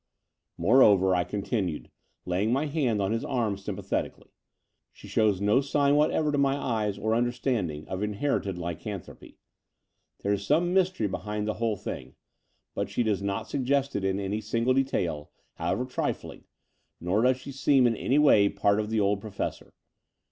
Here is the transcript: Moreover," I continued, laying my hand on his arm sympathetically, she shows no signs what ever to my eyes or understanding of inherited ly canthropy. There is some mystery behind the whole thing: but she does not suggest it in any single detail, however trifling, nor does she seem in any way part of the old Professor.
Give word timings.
Moreover," 0.57 1.13
I 1.15 1.23
continued, 1.23 1.91
laying 2.25 2.51
my 2.51 2.65
hand 2.65 2.99
on 3.03 3.11
his 3.11 3.23
arm 3.23 3.55
sympathetically, 3.55 4.31
she 4.91 5.07
shows 5.07 5.39
no 5.39 5.61
signs 5.61 5.93
what 5.95 6.09
ever 6.09 6.31
to 6.31 6.39
my 6.39 6.55
eyes 6.57 6.97
or 6.97 7.13
understanding 7.13 7.87
of 7.87 8.01
inherited 8.01 8.57
ly 8.57 8.73
canthropy. 8.73 9.35
There 10.23 10.33
is 10.33 10.43
some 10.43 10.73
mystery 10.73 11.07
behind 11.07 11.47
the 11.47 11.53
whole 11.61 11.77
thing: 11.77 12.15
but 12.73 12.89
she 12.89 13.03
does 13.03 13.21
not 13.21 13.47
suggest 13.47 13.95
it 13.95 14.03
in 14.03 14.19
any 14.19 14.41
single 14.41 14.73
detail, 14.73 15.29
however 15.57 15.85
trifling, 15.85 16.45
nor 16.99 17.21
does 17.21 17.37
she 17.37 17.51
seem 17.51 17.85
in 17.85 17.95
any 17.95 18.17
way 18.17 18.49
part 18.49 18.79
of 18.79 18.89
the 18.89 18.99
old 18.99 19.21
Professor. 19.21 19.75